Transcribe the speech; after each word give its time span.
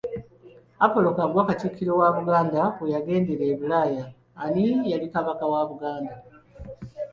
Apollo 0.85 1.09
Kaggwa 1.17 1.43
Katikkiro 1.49 1.93
wa 2.01 2.09
Buganda 2.15 2.61
we 2.79 2.87
yagendera 2.95 3.43
e 3.51 3.55
Bulaaya, 3.59 4.03
ani 4.43 4.65
yali 4.91 5.07
Kabaka 5.13 5.45
wa 5.53 5.61
Buganda. 5.69 6.13